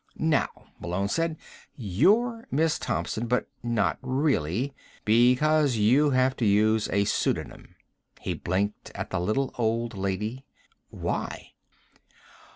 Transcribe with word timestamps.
"Now," 0.17 0.49
Malone 0.79 1.09
said, 1.09 1.37
"you're 1.75 2.47
Miss 2.49 2.79
Thompson, 2.79 3.27
but 3.27 3.47
not 3.61 3.99
really, 4.01 4.73
because 5.05 5.75
you 5.75 6.09
have 6.09 6.35
to 6.37 6.43
use 6.45 6.89
a 6.91 7.05
pseudonym." 7.05 7.75
He 8.19 8.33
blinked 8.33 8.91
at 8.95 9.11
the 9.11 9.19
little 9.19 9.53
old 9.59 9.95
lady. 9.95 10.43
"Why?" 10.89 11.51